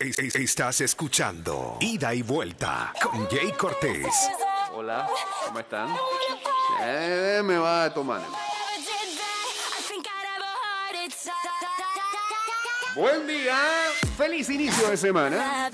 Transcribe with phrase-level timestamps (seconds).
[0.00, 4.06] Es- es- estás escuchando Ida y Vuelta con Jay Cortés.
[4.72, 5.08] Hola,
[5.46, 5.96] ¿cómo están?
[6.82, 8.22] Eh, me va a tomar.
[12.94, 13.56] Buen día,
[14.16, 15.70] feliz inicio de semana.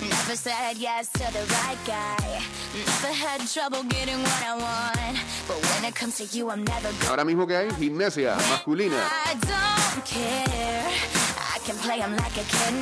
[0.00, 2.40] Never said yes to the right guy.
[2.74, 5.18] Never had trouble getting what I want.
[5.46, 7.08] But when it comes to you, I'm never good.
[7.08, 8.96] Ahora mismo que hay gimnasia masculina,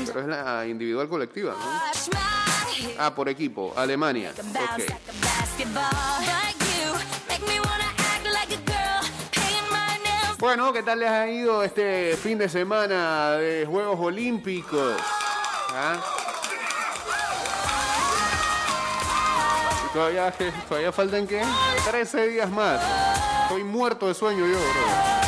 [0.06, 1.80] pero es la individual colectiva, ¿no?
[2.98, 4.32] Ah, por equipo, Alemania.
[4.34, 4.78] Can bounce Ok.
[4.78, 5.84] like a basketball.
[6.20, 6.92] But you
[7.28, 9.02] make me wanna act like a girl.
[9.32, 10.38] Paint my nails.
[10.38, 14.96] Bueno, ¿qué tal les ha ido este fin de semana de Juegos Olímpicos?
[15.74, 15.96] ¿Ah?
[19.92, 20.32] Todavía,
[20.68, 21.42] todavía faltan qué?
[21.90, 22.80] 13 días más.
[23.44, 25.19] Estoy muerto de sueño yo, bro.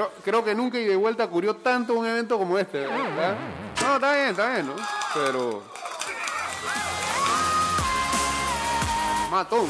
[0.00, 3.36] Creo, creo que nunca y de vuelta ocurrió tanto un evento como este, ¿verdad?
[3.82, 4.76] No, está bien, está bien, ¿no?
[5.12, 5.62] Pero.
[9.30, 9.66] Matón.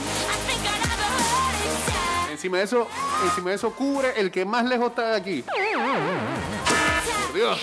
[2.30, 2.86] Encima de eso,
[3.24, 5.42] encima de eso cubre el que más lejos está de aquí.
[5.42, 7.60] Por Dios.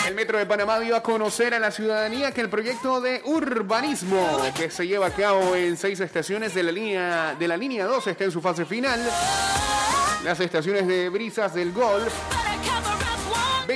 [0.08, 4.42] El Metro de Panamá dio a conocer a la ciudadanía que el proyecto de urbanismo
[4.56, 8.08] que se lleva a cabo en seis estaciones de la línea, de la línea 2
[8.08, 9.00] está en su fase final.
[10.24, 12.14] Las estaciones de Brisas del Golf,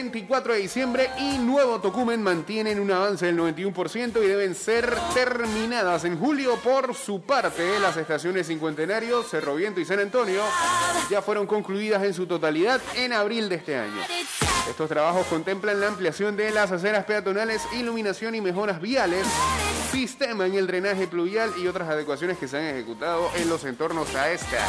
[0.02, 6.05] 24 de diciembre y Nuevo Tocumen mantienen un avance del 91% y deben ser terminadas
[6.05, 6.55] en julio.
[6.55, 10.41] Por su parte, las estaciones Cincuentenario, Cerro Viento y San Antonio
[11.08, 14.02] ya fueron concluidas en su totalidad en abril de este año.
[14.67, 19.27] Estos trabajos contemplan la ampliación de las aceras peatonales, iluminación y mejoras viales,
[19.92, 24.15] sistema en el drenaje pluvial y otras adecuaciones que se han ejecutado en los entornos
[24.15, 24.67] a esta.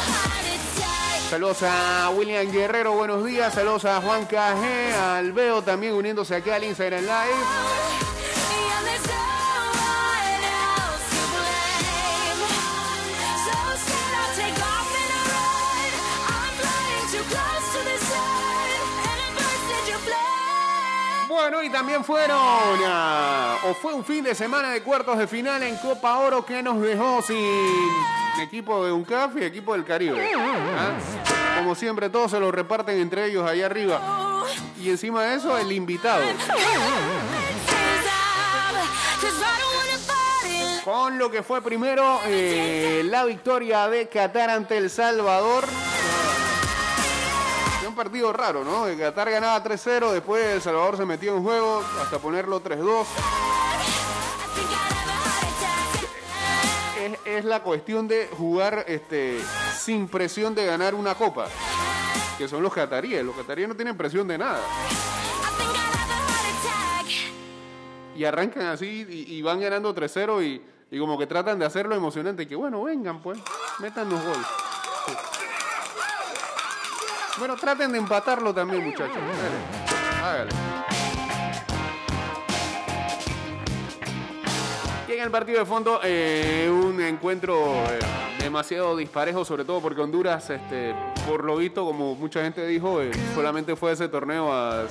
[1.33, 3.51] Saludos a William Guerrero, buenos días.
[3.55, 7.13] Saludos a Juan KG, a Alveo también uniéndose aquí al Instagram Live.
[21.29, 25.63] Bueno, y también fueron, ah, o fue un fin de semana de cuartos de final
[25.63, 27.37] en Copa Oro que nos dejó sin
[28.41, 30.31] equipo de UNCAF y equipo del Caribe.
[30.37, 31.57] ¿ah?
[31.57, 34.22] Como siempre, todos se lo reparten entre ellos allá arriba.
[34.83, 36.25] Y encima de eso, el invitado.
[40.83, 45.63] Con lo que fue primero eh, la victoria de Qatar ante El Salvador.
[47.79, 48.85] Fue un partido raro, ¿no?
[48.97, 52.73] Qatar ganaba 3-0, después El Salvador se metió en juego hasta ponerlo 3-2.
[52.73, 53.05] I
[54.53, 55.43] think I have a heart
[56.99, 57.25] attack.
[57.25, 59.39] Es, es la cuestión de jugar este,
[59.79, 61.47] sin presión de ganar una copa.
[62.37, 63.23] Que son los cataríes.
[63.23, 64.59] Los cataríes no tienen presión de nada.
[68.15, 70.61] Y arrancan así y, van ganando 3-0 y,
[70.91, 72.47] y como que tratan de hacerlo emocionante.
[72.47, 73.39] Que bueno, vengan pues,
[73.79, 74.45] métanos gol.
[75.05, 75.13] Sí.
[77.39, 79.17] Bueno, traten de empatarlo también, muchachos.
[85.23, 87.99] El partido de fondo, eh, un encuentro eh,
[88.39, 90.93] demasiado disparejo, sobre todo porque Honduras, este,
[91.25, 94.85] por lo visto, como mucha gente dijo, eh, solamente fue ese torneo a,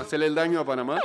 [0.00, 0.98] hacerle el daño a Panamá.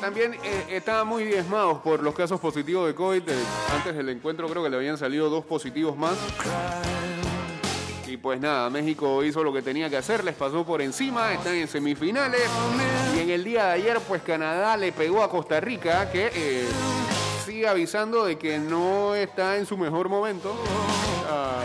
[0.00, 3.22] También eh, estaban muy diezmados por los casos positivos de COVID.
[3.74, 6.16] Antes del encuentro creo que le habían salido dos positivos más.
[8.22, 11.66] Pues nada, México hizo lo que tenía que hacer, les pasó por encima, están en
[11.66, 12.42] semifinales.
[13.16, 16.68] Y en el día de ayer, pues Canadá le pegó a Costa Rica, que eh,
[17.46, 20.54] sigue avisando de que no está en su mejor momento.
[21.30, 21.62] Ah,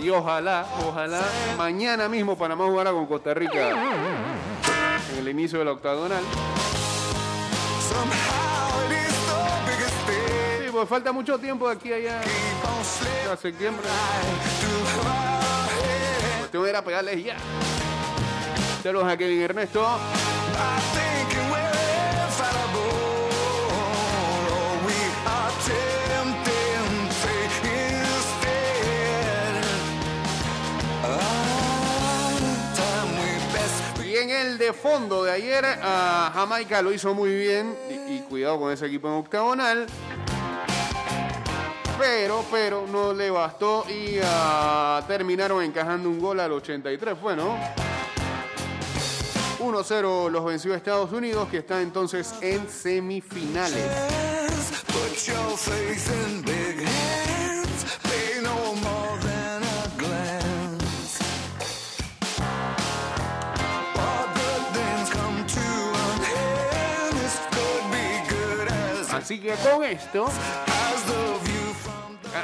[0.00, 1.20] y ojalá, ojalá
[1.56, 3.70] mañana mismo Panamá jugara con Costa Rica
[5.12, 6.22] en el inicio de la octagonal.
[10.60, 12.20] Sí, pues falta mucho tiempo de aquí allá.
[13.32, 13.84] A septiembre
[16.48, 17.36] cuestión era pegarles ya.
[18.82, 19.86] Saludos a Kevin Ernesto.
[34.02, 38.20] y en el de fondo de ayer, a Jamaica lo hizo muy bien y, y
[38.20, 39.86] cuidado con ese equipo en octagonal.
[41.98, 47.58] Pero, pero no le bastó y ah, terminaron encajando un gol al 83, fue, ¿no?
[49.58, 53.84] 1-0 los venció Estados Unidos, que está entonces en semifinales.
[69.10, 70.28] Así que con esto,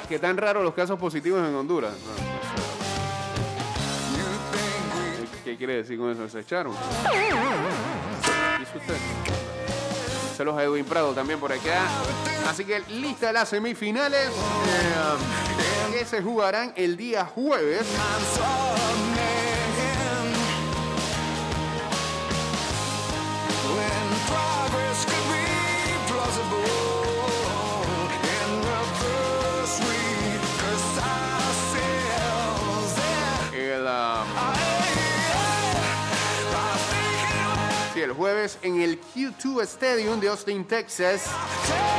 [0.09, 1.95] que tan raro los casos positivos en Honduras.
[5.45, 6.29] ¿Qué quiere decir con eso?
[6.29, 6.75] ¿Se echaron?
[10.37, 11.87] Saludos a Edwin Prado también por acá.
[12.49, 17.87] Así que lista las semifinales eh, que se jugarán el día jueves.
[38.15, 41.27] Jueves en el Q2 Stadium de Austin, Texas,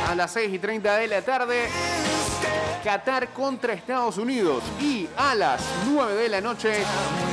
[0.08, 1.68] a las 6 y 30 de la tarde.
[2.82, 6.82] Qatar contra Estados Unidos y a las 9 de la noche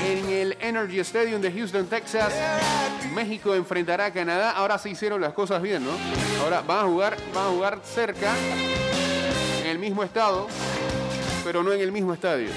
[0.06, 2.34] en el Energy Stadium de Houston, Texas,
[3.14, 4.52] México enfrentará Canadá.
[4.52, 5.92] Ahora se hicieron las cosas bien, ¿no?
[6.44, 8.34] Ahora van a jugar, van a jugar cerca,
[9.62, 10.48] en el mismo estado,
[11.44, 12.50] pero no en el mismo estadio.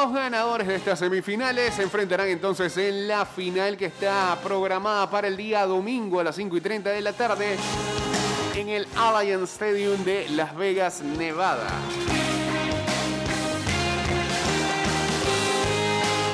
[0.00, 5.26] Los ganadores de estas semifinales se enfrentarán entonces en la final que está programada para
[5.26, 7.56] el día domingo a las 5 y 30 de la tarde
[8.54, 11.66] en el Allianz Stadium de Las Vegas, Nevada.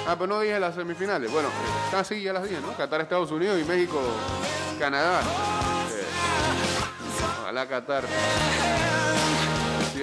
[0.06, 1.32] Ah, pero no dije las semifinales.
[1.32, 1.48] Bueno,
[1.90, 2.76] casi ya las dije, ¿no?
[2.76, 3.98] Qatar, Estados Unidos y México,
[4.78, 5.22] Canadá.
[5.22, 6.04] Eh,
[7.40, 8.04] ojalá Qatar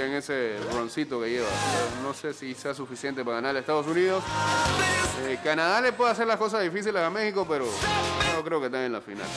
[0.06, 1.48] en ese roncito que lleva.
[2.04, 4.24] No sé si sea suficiente para ganar a Estados Unidos.
[5.28, 7.66] Eh, Canadá le puede hacer las cosas difíciles a México, pero
[8.36, 9.28] no creo que estén en la final.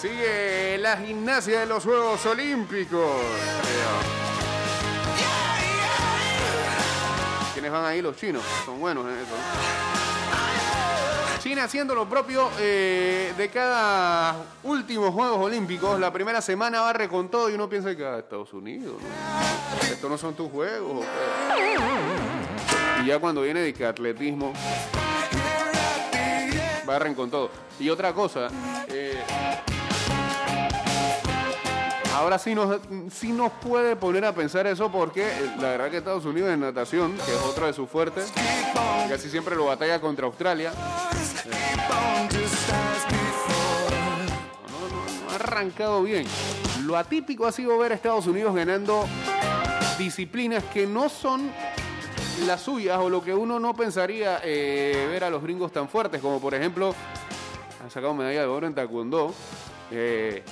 [0.00, 3.22] Sigue la gimnasia de los Juegos Olímpicos.
[3.68, 4.17] ¿Quiénes
[7.70, 8.02] van ahí?
[8.02, 8.42] Los chinos.
[8.64, 9.34] Son buenos en eso.
[11.40, 15.98] China haciendo lo propio eh, de cada últimos Juegos Olímpicos.
[16.00, 18.94] La primera semana barre con todo y uno piensa que ah, Estados Unidos.
[19.00, 19.88] ¿no?
[19.88, 21.06] Estos no son tus juegos.
[23.02, 24.52] Y ya cuando viene de que atletismo,
[26.84, 27.50] barren con todo.
[27.78, 28.48] Y otra cosa,
[28.88, 29.07] eh,
[32.18, 32.80] ahora sí nos,
[33.12, 36.60] sí nos puede poner a pensar eso porque eh, la verdad que Estados Unidos en
[36.60, 38.32] natación, que es otra de sus fuertes,
[39.08, 40.72] casi siempre lo batalla contra Australia.
[44.68, 46.26] No, no, no ha arrancado bien.
[46.82, 49.06] Lo atípico ha sido ver a Estados Unidos ganando
[49.96, 51.50] disciplinas que no son
[52.46, 56.20] las suyas o lo que uno no pensaría eh, ver a los gringos tan fuertes,
[56.20, 56.94] como por ejemplo,
[57.82, 59.34] han sacado medalla de oro en taekwondo,
[59.90, 60.42] eh,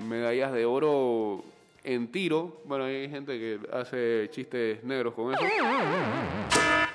[0.00, 1.44] medallas de oro
[1.84, 2.60] en tiro.
[2.64, 5.42] Bueno, hay gente que hace chistes negros con eso.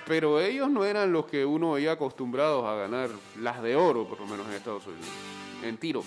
[0.07, 3.09] Pero ellos no eran los que uno veía acostumbrados a ganar
[3.41, 5.07] las de oro, por lo menos en Estados Unidos.
[5.63, 6.03] En tiro.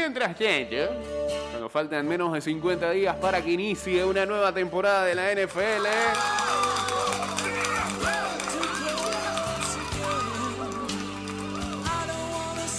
[0.00, 0.76] Mientras tanto,
[1.50, 5.86] cuando faltan menos de 50 días para que inicie una nueva temporada de la NFL,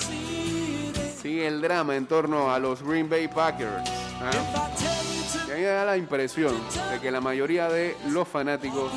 [0.01, 1.21] this.
[1.21, 3.83] sigue el drama en torno a los Green Bay Packers.
[3.83, 6.55] to Y a mí me da la impresión
[6.91, 8.91] de que la mayoría de los fanáticos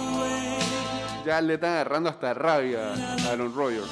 [1.26, 3.90] ya le están agarrando hasta rabia a Aaron Rodgers.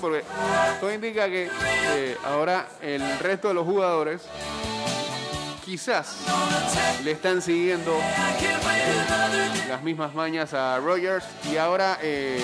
[0.00, 0.24] Porque
[0.72, 1.50] esto indica que
[1.94, 4.22] eh, ahora el resto de los jugadores
[5.64, 6.24] quizás
[7.04, 7.94] le están siguiendo
[9.68, 11.26] las mismas mañas a Rogers.
[11.52, 12.40] Y ahora eh,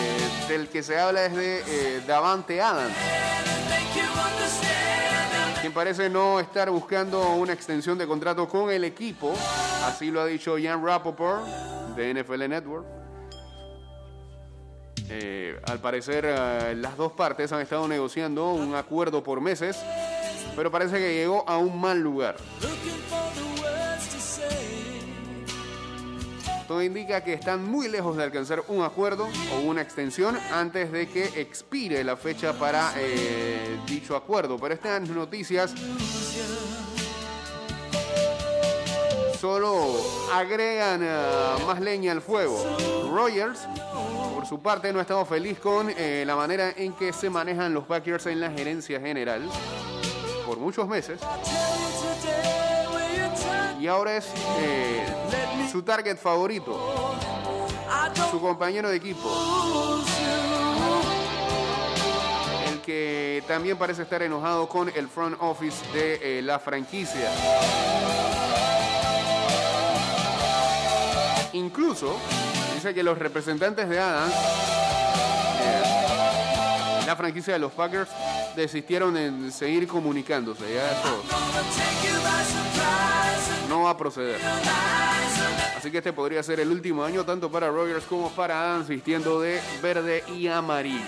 [0.49, 2.95] del que se habla es de eh, Davante Adams,
[5.61, 9.33] quien parece no estar buscando una extensión de contrato con el equipo.
[9.87, 11.47] Así lo ha dicho Jan Rappaport
[11.97, 13.04] de NFL Network.
[15.11, 19.79] Eh, al parecer eh, las dos partes han estado negociando un acuerdo por meses,
[20.57, 22.37] pero parece que llegó a un mal lugar.
[26.67, 31.09] Todo indica que están muy lejos de alcanzar un acuerdo o una extensión antes de
[31.09, 34.59] que expire la fecha para eh, dicho acuerdo.
[34.59, 35.75] Pero estas noticias
[39.45, 40.01] solo
[40.33, 42.59] agregan eh, más leña al fuego.
[43.13, 43.69] Rogers,
[44.35, 47.75] por su parte, no ha estado feliz con eh, la manera en que se manejan
[47.75, 49.43] los Packers en la gerencia general
[50.47, 51.21] por muchos meses.
[53.79, 55.05] Y ahora es eh,
[55.71, 57.15] su target favorito,
[58.31, 59.31] su compañero de equipo,
[62.67, 67.31] el que también parece estar enojado con el front office de la franquicia.
[71.55, 72.19] Incluso
[72.75, 74.35] dice que los representantes de Adams,
[75.61, 75.83] eh,
[77.07, 78.11] la franquicia de los Packers,
[78.57, 80.65] desistieron en seguir comunicándose.
[80.75, 81.23] Ya eso
[83.69, 84.41] no va a proceder.
[85.77, 89.41] Así que este podría ser el último año tanto para Rogers como para Adams vistiendo
[89.41, 90.99] de verde y amarillo.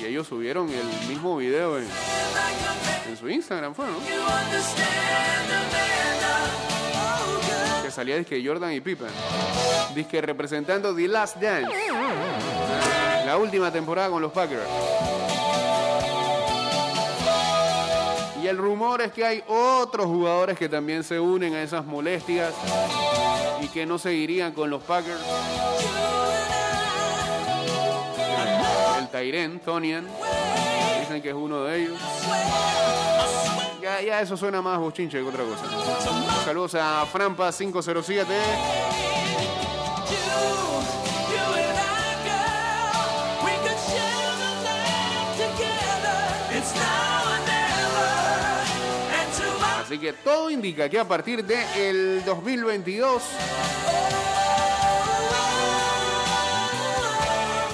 [0.00, 1.86] Y ellos subieron el mismo video en,
[3.08, 3.92] en su Instagram, fue, ¿no?
[7.96, 9.08] Salía disque Jordan y Pippen.
[9.94, 11.72] Disque representando The Last Dance.
[13.24, 14.68] La última temporada con los Packers.
[18.42, 22.52] Y el rumor es que hay otros jugadores que también se unen a esas molestias
[23.62, 25.22] y que no seguirían con los Packers.
[28.98, 30.06] El Tyren, Tonian,
[31.00, 31.98] dicen que es uno de ellos.
[34.04, 35.64] Ya, eso suena más bochinche que otra cosa.
[36.44, 38.26] Saludos a Frampa507.
[41.28, 46.18] You and I, girl, we could share the night together.
[46.52, 48.10] It's now or never.
[49.16, 53.22] And to my Así que todo indica que a partir del 2022,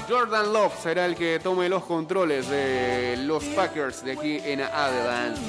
[0.08, 5.40] Jordan Love será el que tome los controles de los Packers de aquí en adelante.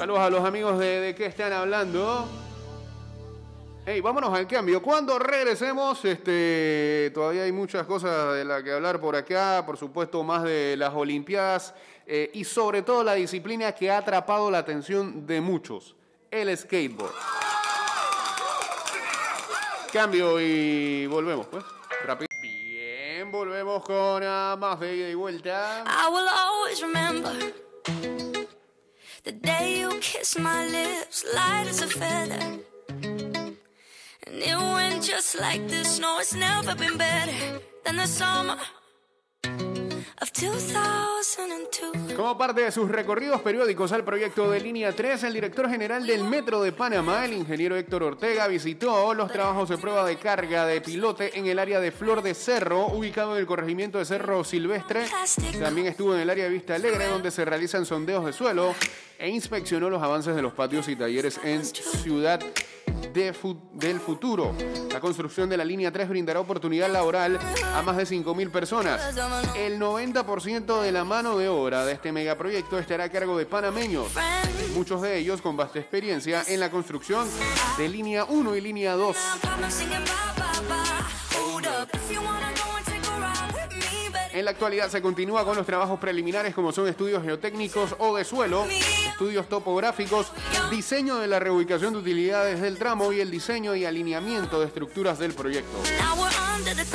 [0.00, 2.26] Saludos a los amigos de, de qué están hablando.
[3.84, 4.80] Hey, vámonos al cambio.
[4.80, 9.62] Cuando regresemos, este, todavía hay muchas cosas de las que hablar por acá.
[9.66, 11.74] Por supuesto, más de las Olimpiadas
[12.06, 15.94] eh, y sobre todo la disciplina que ha atrapado la atención de muchos,
[16.30, 17.12] el skateboard.
[19.92, 21.62] Cambio y volvemos, pues.
[22.06, 22.26] Rápido.
[22.40, 25.84] Bien, volvemos con ah, más de ida y vuelta.
[25.84, 28.29] I will always remember
[29.24, 32.58] the day you kissed my lips, light as a feather.
[34.26, 35.98] And it went just like this.
[35.98, 38.79] No, it's never been better than the summer of 2002.
[42.14, 46.24] Como parte de sus recorridos periódicos al proyecto de Línea 3, el director general del
[46.24, 50.82] Metro de Panamá, el ingeniero Héctor Ortega, visitó los trabajos de prueba de carga de
[50.82, 55.06] pilote en el área de Flor de Cerro, ubicado en el corregimiento de Cerro Silvestre.
[55.58, 58.74] También estuvo en el área de Vista Alegre, donde se realizan sondeos de suelo
[59.18, 62.40] e inspeccionó los avances de los patios y talleres en Ciudad
[63.12, 64.54] del futuro.
[64.92, 67.38] La construcción de la línea 3 brindará oportunidad laboral
[67.74, 69.16] a más de 5.000 personas.
[69.56, 74.08] El 90% de la mano de obra de este megaproyecto estará a cargo de panameños,
[74.74, 77.28] muchos de ellos con vasta experiencia en la construcción
[77.78, 79.16] de línea 1 y línea 2.
[84.40, 88.24] En la actualidad se continúa con los trabajos preliminares como son estudios geotécnicos o de
[88.24, 90.32] suelo, estudios topográficos,
[90.70, 95.18] diseño de la reubicación de utilidades del tramo y el diseño y alineamiento de estructuras
[95.18, 95.76] del proyecto.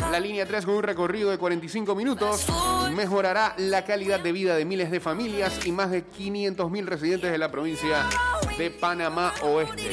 [0.09, 2.47] La línea 3 con un recorrido de 45 minutos
[2.95, 7.31] mejorará la calidad de vida de miles de familias y más de 500 mil residentes
[7.31, 8.09] de la provincia
[8.57, 9.91] de Panamá Oeste.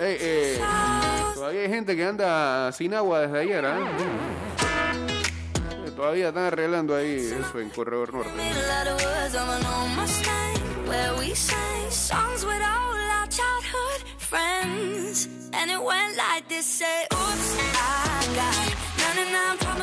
[0.00, 0.60] Ey, eh,
[1.34, 3.64] todavía hay gente que anda sin agua desde ayer.
[3.64, 4.47] Eh,
[5.98, 8.30] Todavía están arreglando ahí eso en Corredor Norte.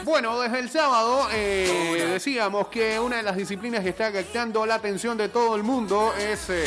[0.06, 4.76] Bueno, desde el sábado eh, decíamos que una de las disciplinas que está captando la
[4.76, 6.66] atención de todo el mundo es eh,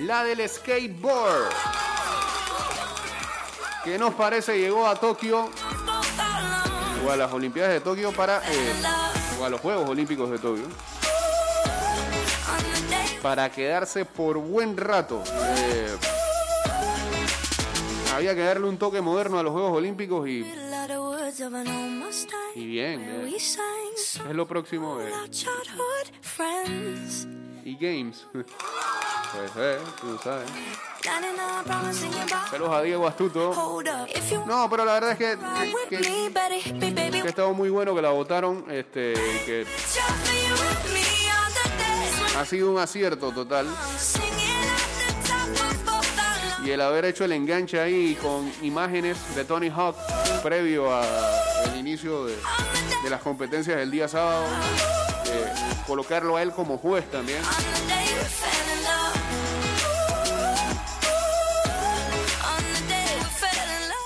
[0.00, 1.52] la del skateboard.
[3.84, 5.50] Que nos parece llegó a Tokio
[7.04, 8.72] o a las Olimpiadas de Tokio para eh,
[9.40, 10.64] o a los Juegos Olímpicos de Tokio
[13.22, 15.22] para quedarse por buen rato.
[15.56, 15.96] Eh,
[18.14, 20.44] había que darle un toque moderno a los Juegos Olímpicos y,
[22.54, 24.98] y bien, eh, es lo próximo
[27.64, 28.26] y Games.
[28.32, 28.46] pues
[29.56, 30.48] eh, tú sabes.
[32.50, 33.82] Saludos a Diego Astuto.
[34.46, 35.38] No, pero la verdad es que,
[35.88, 39.14] que, que muy bueno que la votaron, este,
[39.44, 39.66] que
[42.38, 43.66] ha sido un acierto total.
[46.64, 49.96] Y el haber hecho el enganche ahí con imágenes de Tony Hawk
[50.44, 52.36] previo al inicio de,
[53.02, 54.44] de las competencias del día sábado,
[55.86, 57.42] colocarlo a él como juez también.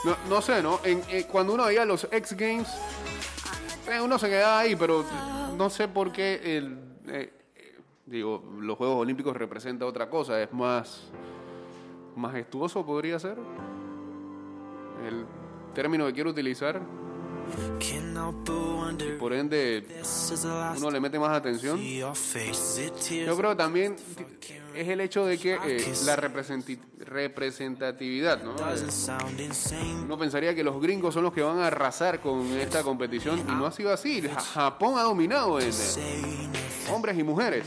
[0.04, 0.78] No, no sé, ¿no?
[0.85, 2.68] Eh, cuando uno veía los X Games,
[3.90, 5.04] eh, uno se quedaba ahí, pero
[5.56, 6.78] no sé por qué el,
[7.09, 7.33] eh,
[8.06, 11.09] digo, los Juegos Olímpicos representa otra cosa, es más
[12.14, 13.37] majestuoso podría ser
[15.06, 15.26] el
[15.75, 16.80] término que quiero utilizar,
[19.19, 19.85] por ende
[20.79, 21.79] uno le mete más atención.
[23.26, 23.97] Yo creo también
[24.75, 26.17] es el hecho de que eh, la
[27.07, 28.55] representatividad, ¿no?
[28.55, 28.57] Eh,
[30.05, 33.53] Uno pensaría que los gringos son los que van a arrasar con esta competición y
[33.53, 34.21] no ha sido así.
[34.23, 35.73] Ja- Japón ha dominado en eh,
[36.93, 37.65] hombres y mujeres.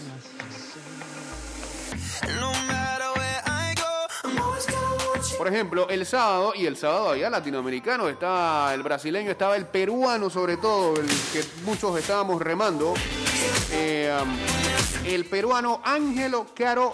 [5.40, 10.30] Por ejemplo, el sábado, y el sábado había latinoamericano, estaba el brasileño, estaba el peruano
[10.30, 12.94] sobre todo, el que muchos estábamos remando.
[13.72, 14.14] Eh,
[15.06, 16.92] el peruano Ángelo Caro,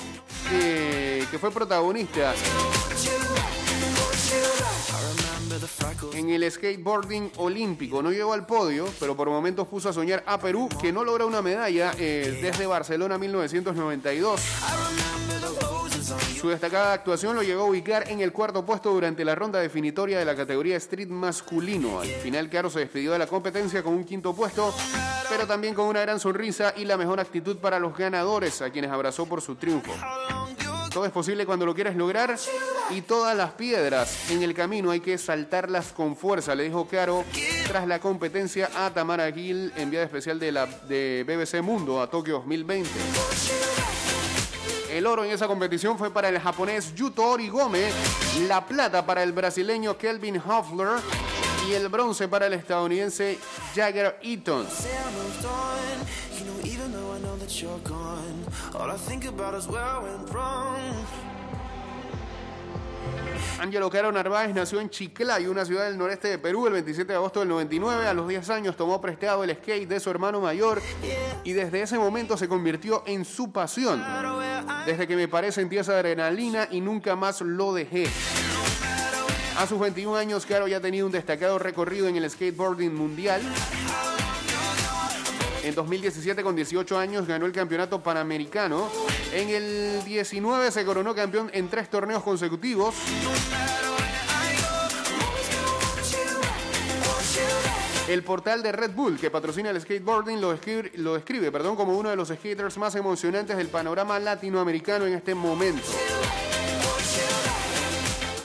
[0.48, 2.36] que fue protagonista
[6.14, 8.04] en el skateboarding olímpico.
[8.04, 11.26] No llegó al podio, pero por momentos puso a soñar a Perú, que no logra
[11.26, 14.40] una medalla eh, desde Barcelona 1992.
[16.46, 20.20] Su destacada actuación lo llegó a ubicar en el cuarto puesto durante la ronda definitoria
[20.20, 22.02] de la categoría street masculino.
[22.02, 24.72] Al final, Caro se despidió de la competencia con un quinto puesto,
[25.28, 28.92] pero también con una gran sonrisa y la mejor actitud para los ganadores, a quienes
[28.92, 29.92] abrazó por su triunfo.
[30.94, 32.36] Todo es posible cuando lo quieres lograr
[32.92, 37.26] y todas las piedras en el camino hay que saltarlas con fuerza, le dijo Caro
[37.68, 42.36] tras la competencia a Tamara Gil, enviada especial de, la, de BBC Mundo a Tokio
[42.36, 42.90] 2020.
[44.96, 47.92] El oro en esa competición fue para el japonés Yuto Origome,
[48.48, 51.02] la plata para el brasileño Kelvin Hoffler
[51.68, 53.38] y el bronce para el estadounidense
[53.76, 54.66] Jagger Eaton.
[63.60, 67.16] Ángelo Caro Narváez nació en Chiclayo, una ciudad del noreste de Perú, el 27 de
[67.16, 68.06] agosto del 99.
[68.06, 70.82] A los 10 años tomó prestado el skate de su hermano mayor
[71.44, 74.04] y desde ese momento se convirtió en su pasión.
[74.86, 78.08] Desde que me sentí esa adrenalina y nunca más lo dejé.
[79.58, 83.42] A sus 21 años, Caro ya ha tenido un destacado recorrido en el skateboarding mundial.
[85.66, 88.88] En 2017, con 18 años, ganó el campeonato panamericano.
[89.34, 92.94] En el 19 se coronó campeón en tres torneos consecutivos.
[98.08, 101.98] El portal de Red Bull, que patrocina el skateboarding, lo describe, lo describe perdón, como
[101.98, 105.88] uno de los skaters más emocionantes del panorama latinoamericano en este momento.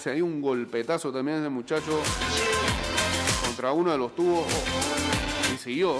[0.02, 2.00] Se dio un golpetazo también ese muchacho
[3.44, 4.46] contra uno de los tubos
[5.52, 5.98] y siguió.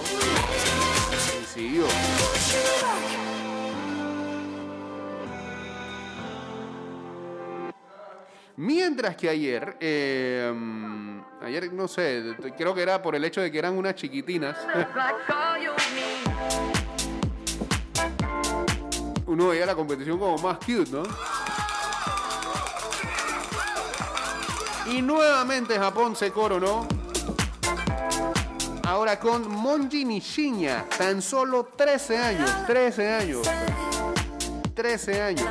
[8.57, 9.75] Mientras que ayer,
[10.53, 14.57] mm, ayer no sé, creo que era por el hecho de que eran unas chiquitinas.
[19.25, 21.03] Uno veía la competición como más cute, ¿no?
[24.87, 26.85] Y nuevamente Japón se coronó.
[28.91, 33.49] Ahora con Monji Nishinya, tan solo 13 años, 13 años,
[34.73, 35.47] 13 años.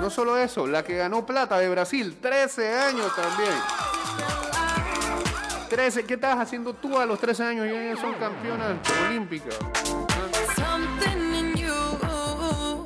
[0.00, 3.52] No solo eso, la que ganó plata de Brasil, 13 años también.
[5.70, 7.68] 13, ¿qué estabas haciendo tú a los 13 años?
[7.68, 9.56] Ya son campeonas olímpicas.
[10.58, 10.78] ¿Ah?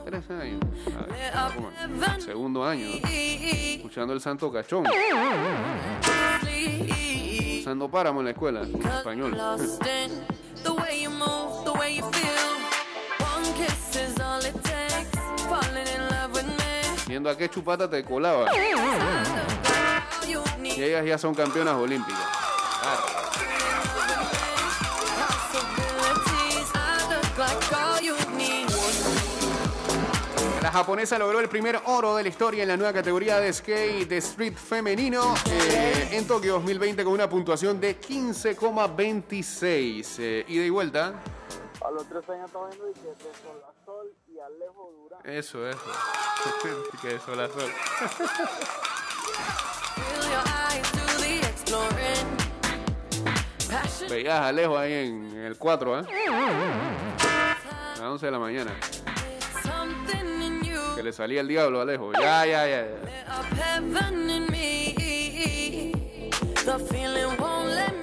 [0.05, 0.61] 13 años.
[0.85, 1.71] Ver, ¿cómo?
[2.21, 4.85] Segundo año, escuchando el Santo Cachón.
[7.71, 8.63] Usando páramo en la escuela.
[8.65, 9.37] Got Español.
[17.07, 18.51] Viendo a qué chupata te colaba.
[20.65, 22.30] Y ellas ya son campeonas olímpicas.
[30.71, 34.09] La japonesa logró el primer oro de la historia en la nueva categoría de skate
[34.09, 40.17] de street femenino eh, en Tokio 2020 con una puntuación de 15,26.
[40.21, 41.15] Eh, ida y vuelta.
[41.85, 45.19] A los tres años estaba viendo y que de Sol a Sol y Alejo Durán.
[45.25, 45.81] Eso, eso.
[47.03, 47.73] que la sol.
[51.49, 52.29] Exploring.
[53.69, 54.09] Passion.
[54.09, 56.05] Veías a lejos ahí en el 4, ¿eh?
[56.31, 58.71] A las 11 de la mañana.
[61.01, 62.15] Que le salía el diablo a lejos.
[62.21, 62.87] Ya, ya, ya.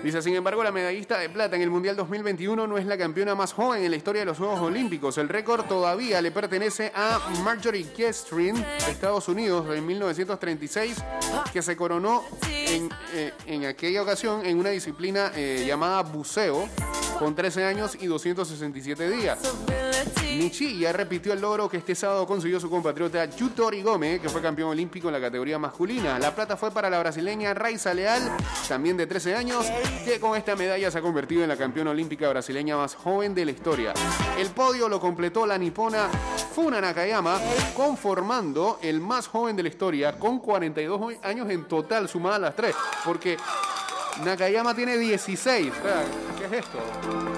[0.04, 3.36] Dice, sin embargo, la medallista de plata en el Mundial 2021 no es la campeona
[3.36, 5.20] más joven en la historia de los Juegos Olímpicos.
[5.20, 10.98] El récord todavía le pertenece a Marjorie Kestrin de Estados Unidos en 1936,
[11.54, 16.68] que se coronó en, eh, en aquella ocasión en una disciplina eh, llamada buceo
[17.20, 19.38] con 13 años y 267 días.
[20.80, 24.70] Ya repitió el logro que este sábado consiguió su compatriota Yutori Gómez, que fue campeón
[24.70, 26.18] olímpico en la categoría masculina.
[26.20, 28.32] La plata fue para la brasileña Raiza Leal,
[28.68, 29.66] también de 13 años,
[30.06, 33.46] que con esta medalla se ha convertido en la campeona olímpica brasileña más joven de
[33.46, 33.94] la historia.
[34.38, 36.08] El podio lo completó la nipona
[36.54, 37.40] Funa Nakayama,
[37.76, 42.76] conformando el más joven de la historia, con 42 años en total, sumadas las tres,
[43.04, 43.38] porque
[44.24, 45.72] Nakayama tiene 16.
[45.72, 46.04] O sea,
[46.38, 47.37] ¿Qué es esto?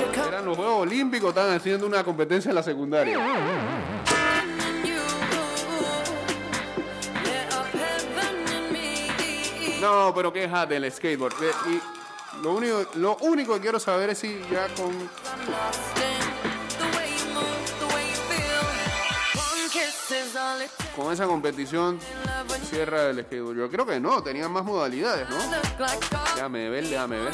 [0.00, 3.18] Eran los Juegos Olímpicos, estaban haciendo una competencia en la secundaria.
[9.80, 11.34] No, pero quéjate del skateboard.
[11.70, 11.80] Y
[12.42, 14.92] lo único, lo único que quiero saber es si ya con,
[20.94, 21.98] con esa competición
[22.68, 23.56] cierra el skateboard.
[23.56, 25.36] Yo creo que no, tenían más modalidades, ¿no?
[26.34, 27.32] Déjame ver, déjame ver.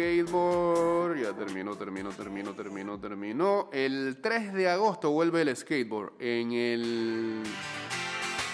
[0.00, 3.68] Skateboard, ya terminó, terminó, terminó, terminó, terminó.
[3.72, 7.42] El 3 de agosto vuelve el skateboard en el...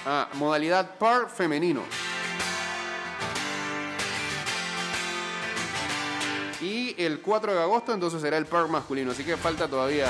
[0.05, 1.83] Ah, modalidad par femenino.
[6.99, 10.09] El 4 de agosto entonces será el par masculino, así que falta todavía...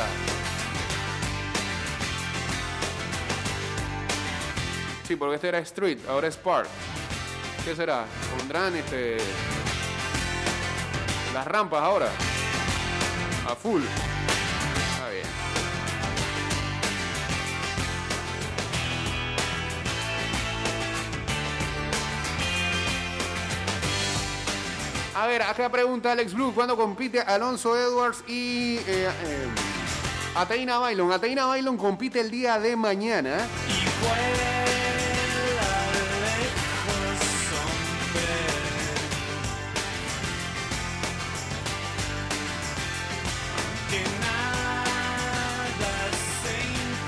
[5.06, 6.66] Sí, porque este era street, ahora es par.
[7.64, 8.04] ¿Qué será?
[8.36, 9.18] Pondrán este
[11.32, 12.08] las rampas ahora.
[13.48, 13.82] A full.
[25.16, 29.46] A ver, acá pregunta Alex Blue, ¿cuándo compite Alonso Edwards y eh, eh,
[30.34, 31.10] Ateina Bailon?
[31.10, 33.38] Ateina Bailon compite el día de mañana.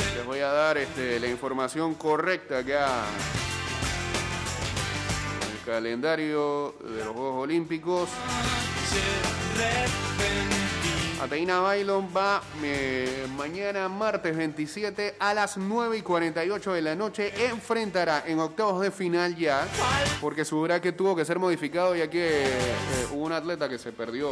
[0.08, 3.04] Que Les voy a dar este, la información correcta acá.
[3.34, 3.47] El
[5.68, 8.08] calendario de los Juegos Olímpicos.
[11.20, 17.50] Ateina Bailon va eh, mañana martes 27 a las 9 y 48 de la noche.
[17.50, 19.68] Enfrentará en octavos de final ya,
[20.22, 22.48] porque su bracket tuvo que ser modificado ya que eh,
[23.12, 24.30] hubo un atleta que se perdió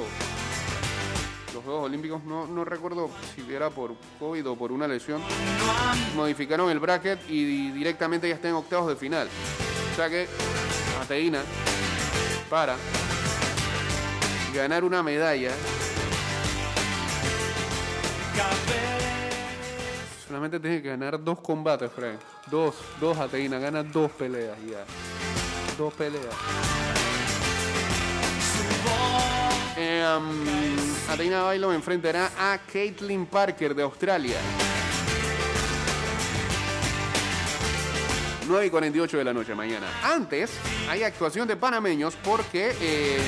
[1.52, 2.24] los Juegos Olímpicos.
[2.24, 5.20] No, no recuerdo si era por COVID o por una lesión.
[6.14, 9.28] Modificaron el bracket y directamente ya está en octavos de final.
[9.92, 10.26] O sea que
[11.02, 11.42] Ateina
[12.48, 12.76] para
[14.54, 15.52] ganar una medalla
[20.26, 22.18] Solamente tiene que ganar dos combates, Frank.
[22.50, 24.84] Dos, dos Ateína, gana dos peleas ya.
[25.78, 26.34] Dos peleas.
[29.76, 34.36] Eh, um, Ateina Bailon enfrentará a Caitlin Parker de Australia.
[38.48, 39.86] 9 y 48 de la noche mañana.
[40.02, 40.50] Antes
[40.88, 43.18] hay actuación de panameños porque eh,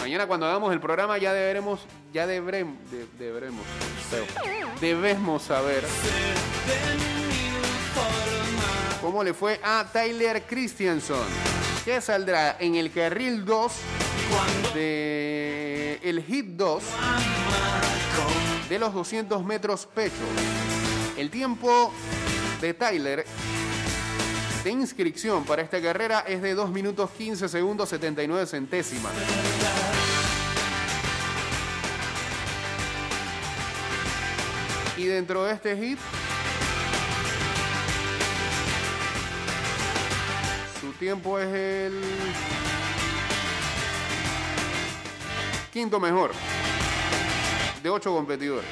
[0.00, 1.80] mañana cuando hagamos el programa ya deberemos,
[2.12, 2.76] ya deberemos,
[4.80, 5.84] debemos saber
[9.00, 11.26] cómo le fue a Tyler Christianson,
[11.84, 13.72] que saldrá en el carril 2
[14.74, 16.82] de el hit 2
[18.68, 20.14] de los 200 metros pecho.
[21.16, 21.92] El tiempo
[22.60, 23.24] de Tyler
[24.64, 29.12] de inscripción para esta carrera es de 2 minutos 15 segundos 79 centésimas.
[34.96, 35.98] Y dentro de este hit,
[40.80, 42.00] su tiempo es el
[45.72, 46.32] quinto mejor
[47.82, 48.66] de ocho competidores.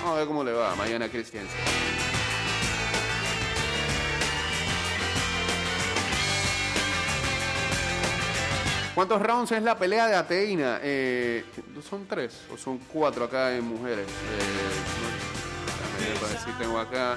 [0.00, 2.07] Vamos a ver cómo le va a Mariana Christiansen.
[8.98, 10.80] ¿Cuántos rounds es la pelea de Ateína?
[10.82, 11.44] Eh,
[11.88, 14.08] son tres o son cuatro acá en mujeres.
[14.08, 14.10] Eh,
[16.50, 17.16] no- tengo acá.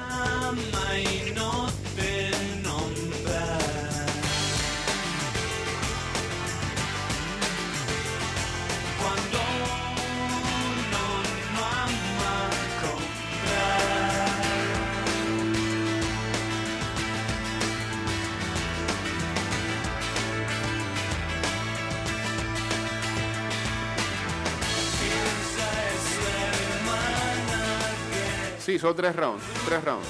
[28.71, 29.43] Sí, son tres rounds.
[29.65, 30.07] Tres rounds.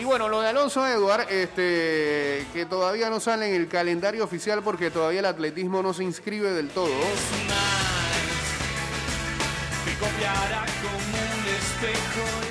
[0.00, 4.62] Y bueno, lo de Alonso Edward, este, que todavía no sale en el calendario oficial
[4.62, 6.88] porque todavía el atletismo no se inscribe del todo.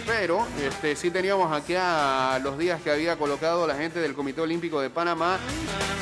[0.05, 4.41] Pero este, sí teníamos aquí a los días que había colocado la gente del Comité
[4.41, 5.37] Olímpico de Panamá.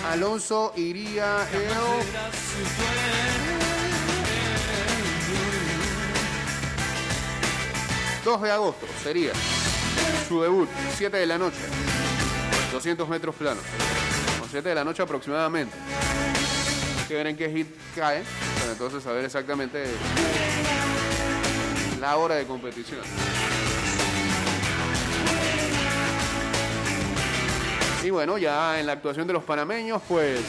[0.10, 1.68] Alonso iría el
[8.24, 9.32] 2 de agosto, sería
[10.28, 11.58] su debut, 7 de la noche,
[12.74, 13.64] 200 metros planos,
[14.44, 15.76] o 7 de la noche aproximadamente.
[17.00, 18.24] Hay que ver en qué hit cae,
[18.60, 19.86] para entonces saber exactamente
[22.00, 23.02] la hora de competición.
[28.04, 30.40] Y bueno, ya en la actuación de los panameños, pues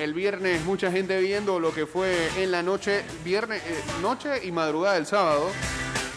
[0.00, 4.50] el viernes mucha gente viendo lo que fue en la noche, viernes, eh, noche y
[4.50, 5.48] madrugada del sábado,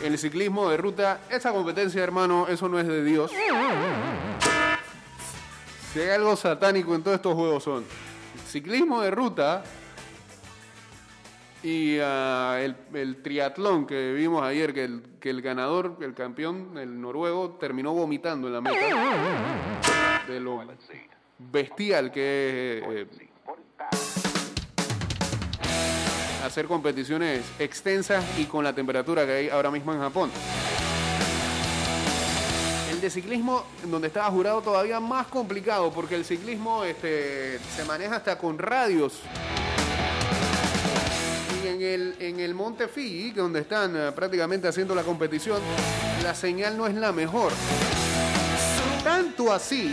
[0.04, 1.20] el ciclismo de ruta.
[1.30, 3.32] Esa competencia, hermano, eso no es de Dios.
[5.94, 7.86] Si hay algo satánico en todos estos juegos son
[8.48, 9.64] ciclismo de ruta
[11.66, 17.02] y ah, el, triatlón que vimos ayer, que el, que el ganador, el campeón, el
[17.02, 20.24] noruego, terminó vomitando en la meta.
[20.28, 20.62] De lo
[21.40, 23.30] bestial que es eh,
[26.46, 30.30] hacer competiciones extensas y con la temperatura que hay ahora mismo en Japón.
[32.92, 38.18] El de ciclismo, donde estaba jurado, todavía más complicado, porque el ciclismo este, se maneja
[38.18, 39.20] hasta con radios.
[41.66, 45.60] En el, en el Monte Fiji, donde están eh, prácticamente haciendo la competición,
[46.22, 47.52] la señal no es la mejor.
[49.04, 49.92] Tanto así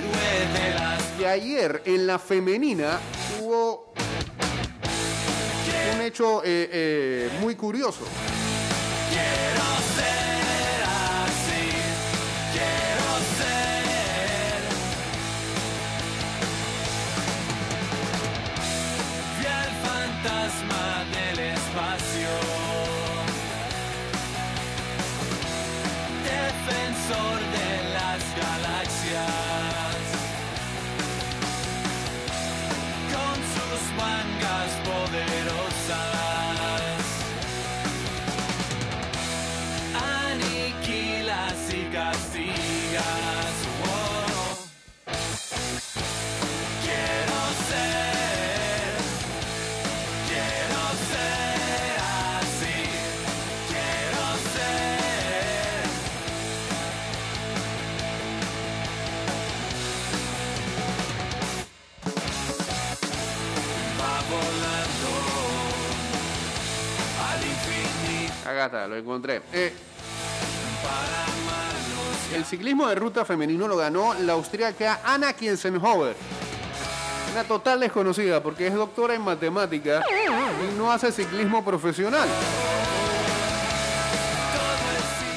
[1.19, 3.01] que ayer en la femenina
[3.41, 3.95] hubo
[5.95, 8.05] un hecho eh, eh, muy curioso.
[68.63, 69.43] Acá lo encontré.
[69.53, 69.73] Eh,
[72.35, 76.15] el ciclismo de ruta femenino lo ganó la austríaca Anna Kienzenhofer.
[77.33, 82.29] Una total desconocida porque es doctora en matemática y no hace ciclismo profesional.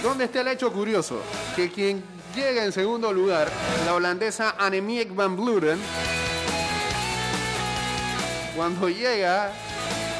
[0.04, 1.20] ¿Dónde está el hecho curioso?
[1.56, 2.04] Que quien
[2.36, 3.50] llega en segundo lugar,
[3.86, 5.80] la holandesa Annemiek van Vleuten,
[8.56, 9.52] cuando llega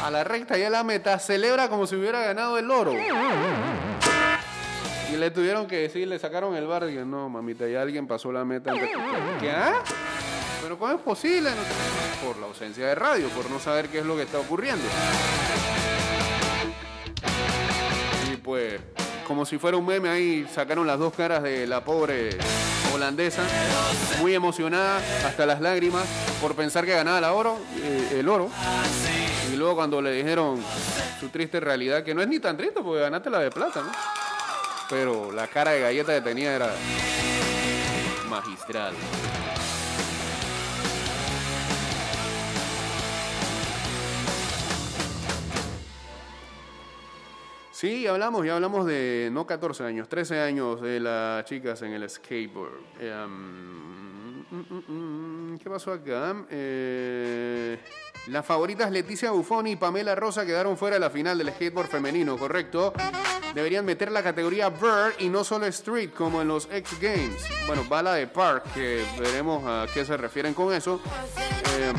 [0.06, 2.94] a la recta y a la meta, celebra como si hubiera ganado el oro.
[5.12, 8.32] Y le tuvieron que decir, le sacaron el bar y no, mamita, ya alguien pasó
[8.32, 9.38] la meta antes que usted".
[9.40, 9.50] ¿Qué?
[9.50, 9.82] ah?
[10.62, 11.50] ¿Pero cómo es posible?
[12.24, 14.84] Por la ausencia de radio, por no saber qué es lo que está ocurriendo.
[18.32, 18.80] Y pues,
[19.28, 22.38] como si fuera un meme ahí, sacaron las dos caras de la pobre
[22.94, 23.42] holandesa,
[24.20, 26.06] muy emocionada, hasta las lágrimas,
[26.42, 28.52] por pensar que ganaba la oro, eh, el oro.
[29.56, 30.62] Y luego cuando le dijeron
[31.18, 33.92] su triste realidad, que no es ni tan triste porque ganaste la de plata, ¿no?
[34.90, 36.76] Pero la cara de galleta que tenía era
[38.28, 38.94] magistral.
[47.72, 52.10] Sí, hablamos, ya hablamos de no 14 años, 13 años de las chicas en el
[52.10, 52.82] skateboard.
[53.00, 56.46] Um, mm, mm, mm, ¿Qué pasó acá?
[56.50, 57.80] Eh,
[58.28, 62.38] las favoritas Leticia Buffoni y Pamela Rosa quedaron fuera de la final del skateboard femenino,
[62.38, 62.94] ¿correcto?
[63.54, 67.44] Deberían meter la categoría Bird y no solo Street como en los X Games.
[67.68, 71.00] Bueno, bala de Park, que veremos a qué se refieren con eso.
[71.78, 71.94] Eh.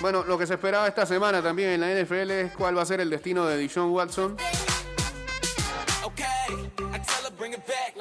[0.00, 2.86] Bueno, lo que se esperaba esta semana también en la NFL es cuál va a
[2.86, 4.36] ser el destino de Deshaun Watson.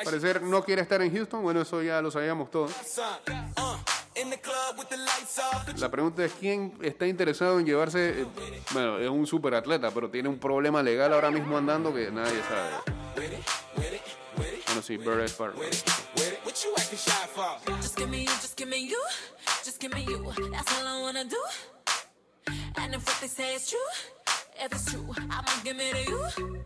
[0.08, 1.44] Parecer no quiere estar en Houston.
[1.44, 2.72] Bueno, eso ya lo sabíamos todos.
[5.76, 8.22] La pregunta es quién está interesado en llevarse.
[8.22, 8.26] eh,
[8.72, 12.42] bueno, es un super atleta, pero tiene un problema legal ahora mismo andando que nadie
[12.44, 12.72] sabe.
[14.68, 15.34] Bueno, sí, Bird es
[24.60, 26.64] if it's true, I'ma give it to you.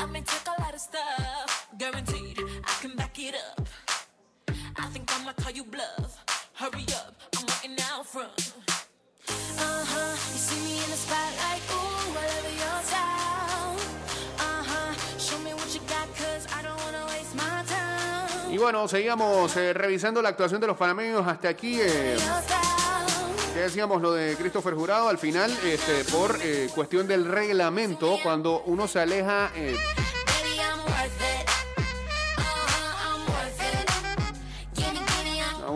[0.00, 3.66] I take a of stuff, guaranteed I can back it up.
[4.78, 6.24] I think I'ma call you bluff.
[6.54, 8.52] Hurry up, I'm waiting out front.
[9.28, 13.76] Uh huh, you see me in the spotlight, ooh, I love your style.
[14.38, 18.54] Uh huh, show me what you got, cause I don't wanna waste my time.
[18.54, 21.80] Y bueno, seguíamos eh, revisando la actuación de los panameños hasta aquí.
[21.80, 22.16] eh,
[23.54, 28.86] decíamos lo de Christopher Jurado al final, este, por eh, cuestión del reglamento, cuando uno
[28.86, 29.50] se aleja.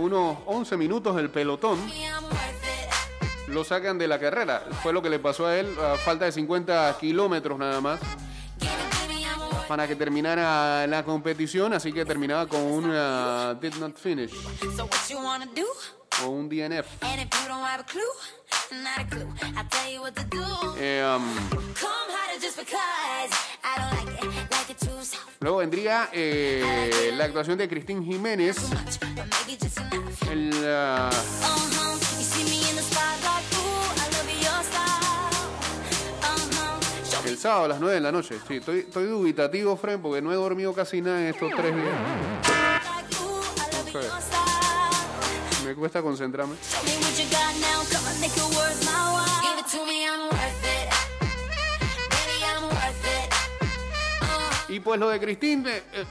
[0.02, 1.78] Unos 11 minutos del pelotón,
[3.48, 4.64] lo sacan de la carrera.
[4.82, 8.00] Fue lo que le pasó a él a falta de 50 kilómetros nada más
[9.68, 14.70] para que terminara la competición, así que terminaba con una did not finish it.
[14.76, 15.66] So what you wanna do?
[16.24, 16.86] o un DNF.
[17.02, 18.02] And if you don't have a clue,
[18.82, 20.44] not a clue, I'll tell you what to do.
[20.78, 21.24] Eh, um,
[25.40, 28.56] Luego vendría eh, la actuación de Cristín Jiménez.
[30.30, 31.10] El, ah,
[37.42, 38.38] sábado a las 9 de la noche.
[38.46, 41.94] Sí, estoy, estoy dubitativo, Fred, porque no he dormido casi nada en estos tres días.
[45.64, 46.54] Me cuesta concentrarme.
[54.72, 56.04] Y pues lo de Cristín, eh, eh,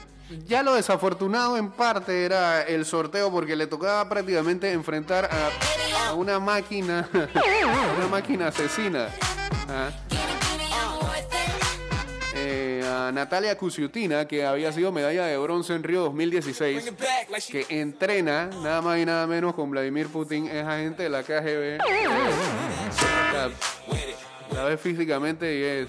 [0.46, 6.14] ya lo desafortunado en parte era el sorteo porque le tocaba prácticamente enfrentar a, a
[6.14, 7.08] una máquina,
[7.98, 9.08] una máquina asesina.
[9.68, 9.90] ¿ah?
[12.36, 17.00] Eh, a Natalia Cusiutina, que había sido medalla de bronce en Río 2016, Bring it
[17.00, 21.02] back like she que entrena nada más y nada menos con Vladimir Putin, es agente
[21.02, 21.78] de la KGB.
[23.32, 23.50] La,
[24.54, 25.88] la ves físicamente y es...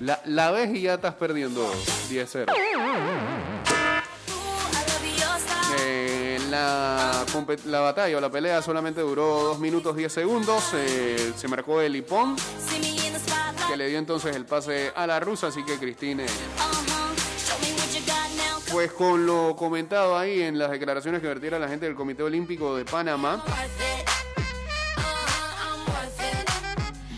[0.00, 1.68] La, ves y ya estás perdiendo
[2.08, 2.50] 10-0.
[2.50, 2.80] Ooh, I
[4.86, 5.76] love your style.
[5.80, 7.24] Eh, la,
[7.66, 10.64] la batalla o la pelea solamente duró 2 minutos 10 segundos.
[10.74, 12.36] eh, se marcó el hipón,
[13.68, 15.48] que le dio entonces el pase a la rusa.
[15.48, 16.26] Así que Cristine,
[18.70, 22.76] pues con lo comentado ahí en las declaraciones que vertiera la gente del Comité Olímpico
[22.76, 23.42] de Panamá,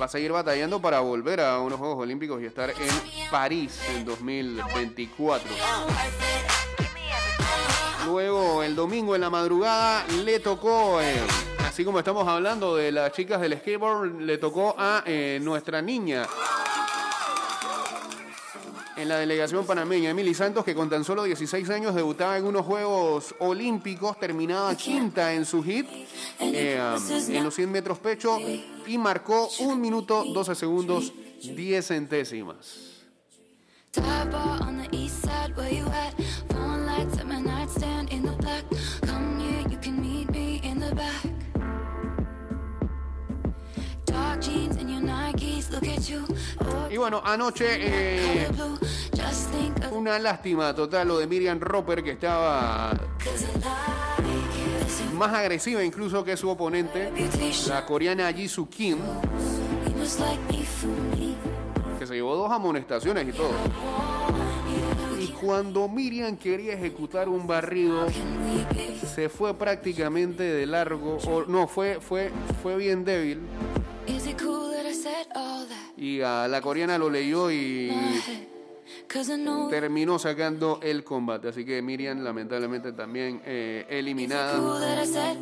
[0.01, 4.05] va a seguir batallando para volver a unos Juegos Olímpicos y estar en París en
[4.05, 5.51] 2024.
[5.51, 6.79] I'm worth it.
[6.79, 8.07] Give me everything.
[8.07, 11.21] Luego, el domingo en la madrugada, le tocó, eh,
[11.67, 16.27] así como estamos hablando de las chicas del skateboard, le tocó a eh, nuestra niña
[19.01, 22.67] en la delegación panameña, Emily Santos, que con tan solo 16 años debutaba en unos
[22.67, 25.87] Juegos Olímpicos, terminaba quinta en su hit
[26.39, 26.79] eh,
[27.29, 28.39] en los 100 metros pecho
[28.87, 32.91] y marcó 1 minuto 12 segundos 10 centésimas.
[46.91, 48.49] Y bueno, anoche eh,
[49.93, 52.93] una lástima total lo de Miriam Roper que estaba
[55.15, 57.13] más agresiva incluso que su oponente,
[57.69, 58.99] la coreana Jisoo Kim,
[61.99, 63.53] que se llevó dos amonestaciones y todo.
[65.21, 68.07] Y cuando Miriam quería ejecutar un barrido,
[69.15, 72.31] se fue prácticamente de largo, o no, fue, fue,
[72.63, 73.41] fue bien débil.
[75.97, 77.93] Y a la coreana lo leyó y
[79.71, 81.49] terminó sacando el combate.
[81.49, 84.61] Así que Miriam lamentablemente también eh, eliminada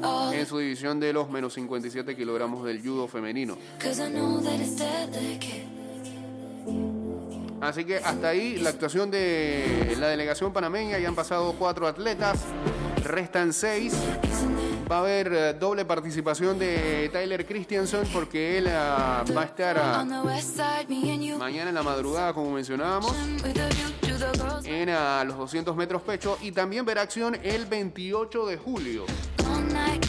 [0.02, 3.56] all en su división de los menos 57 kilogramos del judo femenino.
[7.60, 10.98] Así que hasta ahí la actuación de la delegación panameña.
[10.98, 12.40] Ya han pasado cuatro atletas,
[13.02, 13.94] restan seis.
[14.90, 19.76] Va a haber eh, doble participación de Tyler Christiansen porque él ah, va a estar
[20.88, 21.36] you.
[21.36, 23.14] mañana en la madrugada, como mencionábamos,
[24.64, 26.38] en ah, los 200 metros pecho.
[26.40, 29.04] Y también verá acción el 28 de julio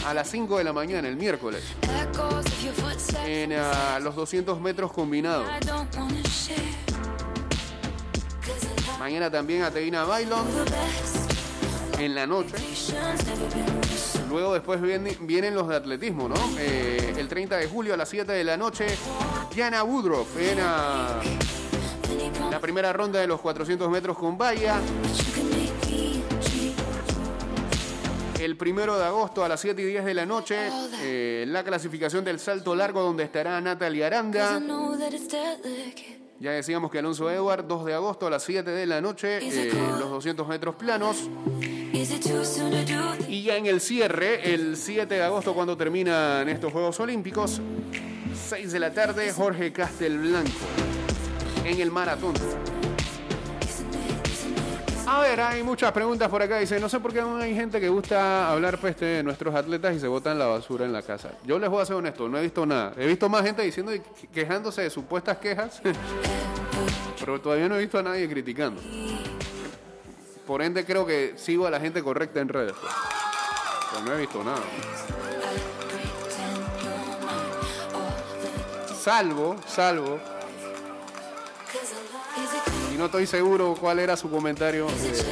[0.06, 1.64] a las 5 de la mañana, el miércoles,
[3.26, 3.54] en
[4.02, 5.46] los 200 metros combinados.
[8.98, 10.46] Mañana también Ateina Bailon
[12.00, 12.56] en la noche.
[14.30, 16.36] Luego después viene- vienen los de atletismo, ¿no?
[16.60, 18.86] Eh, el 30 de julio a las 7 de la noche,
[19.54, 20.58] Diana Woodruff en
[22.52, 24.80] la primera ronda de los 400 metros con valla.
[28.40, 30.56] El primero de agosto a las 7 y 10 de la noche,
[31.02, 34.60] eh, la clasificación del salto largo donde estará Natalia Aranda.
[36.40, 39.74] Ya decíamos que Alonso Edward, 2 de agosto a las 7 de la noche, eh,
[40.00, 41.18] los 200 metros planos.
[43.28, 47.62] Y ya en el cierre, el 7 de agosto, cuando terminan estos Juegos Olímpicos,
[48.50, 50.52] 6 de la tarde, Jorge Castelblanco
[51.66, 52.34] en el maratón.
[55.08, 56.60] A ver, hay muchas preguntas por acá.
[56.60, 59.96] Dice, no sé por qué aún hay gente que gusta hablar peste de nuestros atletas
[59.96, 61.32] y se botan la basura en la casa.
[61.46, 62.94] Yo les voy a ser honesto, no he visto nada.
[62.98, 65.82] He visto más gente diciendo y que- quejándose de supuestas quejas,
[67.20, 68.80] pero todavía no he visto a nadie criticando.
[70.50, 72.74] Por ende, creo que sigo a la gente correcta en redes.
[72.82, 72.92] pues.
[73.92, 74.58] Pero no he visto nada.
[79.00, 80.20] Salvo, salvo,
[82.92, 85.24] y no estoy seguro cuál era su comentario, eh,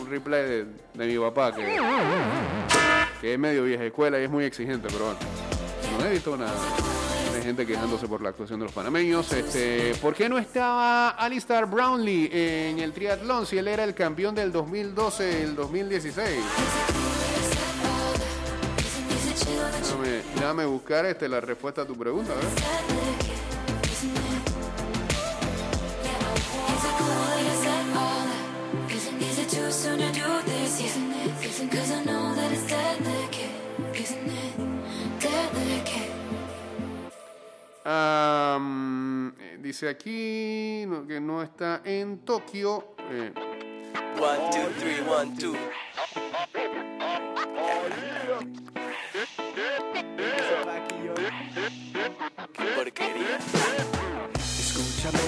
[0.00, 1.78] un replay de, de mi papá, que,
[3.20, 5.18] que es medio vieja escuela y es muy exigente, pero bueno,
[5.96, 6.54] no he visto nada
[7.40, 9.32] gente quejándose por la actuación de los panameños.
[9.32, 14.34] Este, ¿Por qué no estaba Alistair Brownlee en el triatlón si él era el campeón
[14.34, 16.28] del 2012 y el 2016?
[19.10, 22.32] Is it chill that Déjame, déjame buscar este, la respuesta a tu pregunta,
[39.80, 42.94] dice aquí no, que no está en Tokio.
[43.10, 43.32] eh,
[44.20, 45.56] One, two, three, one, two.
[52.52, 53.38] Qué porquería.
[54.38, 55.18] Escúchame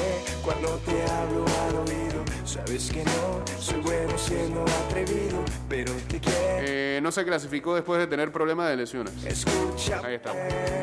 [0.45, 2.25] cuando te hablo al oído.
[2.45, 6.39] Sabes que no soy bueno siendo atrevido, pero te quiero.
[6.39, 9.15] eh, no se clasificó después de tener problemas de lesiones.
[9.25, 10.09] Escúchame.
[10.09, 10.33] Ahí está.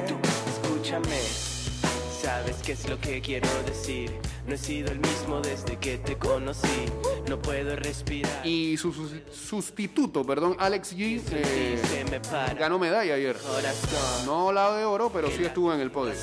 [0.08, 0.16] Tú,
[0.50, 1.18] escúchame.
[2.30, 4.14] Sabes qué es lo que quiero decir.
[4.46, 6.86] No he sido el mismo desde que te conocí.
[7.30, 8.46] No puedo respirar.
[8.46, 11.78] Y su sus- sustituto, perdón, Alex G, eh,
[12.58, 13.38] ganó medalla ayer.
[14.26, 16.14] No la de oro, pero sí estuvo en el podio.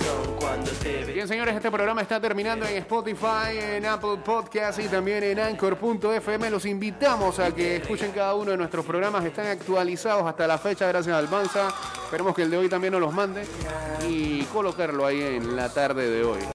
[1.14, 6.50] Bien, señores, este programa está terminando en Spotify, en Apple Podcast y también en Anchor.fm.
[6.50, 9.24] Los invitamos a que escuchen cada uno de nuestros programas.
[9.24, 11.68] Están actualizados hasta la fecha, gracias al Banza.
[12.04, 13.44] Esperemos que el de hoy también nos los mande
[14.09, 16.40] y colocarlo ahí en la tarde de hoy.